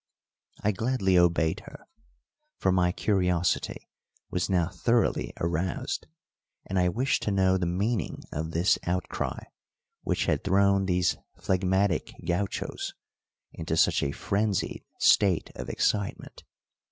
I 0.63 0.71
gladly 0.71 1.15
obeyed 1.15 1.59
her, 1.67 1.87
for 2.57 2.71
my 2.71 2.91
curiosity 2.91 3.87
was 4.31 4.49
now 4.49 4.67
thoroughly 4.67 5.31
aroused, 5.39 6.07
and 6.65 6.79
I 6.79 6.89
wished 6.89 7.21
to 7.21 7.31
know 7.31 7.55
the 7.55 7.67
meaning 7.67 8.23
of 8.31 8.49
this 8.49 8.79
outcry 8.87 9.43
which 10.01 10.25
had 10.25 10.43
thrown 10.43 10.87
these 10.87 11.17
phlegmatic 11.39 12.15
gauchos 12.25 12.95
into 13.53 13.77
such 13.77 14.01
a 14.01 14.11
frenzied 14.11 14.83
state 14.97 15.51
of 15.55 15.69
excitement. 15.69 16.45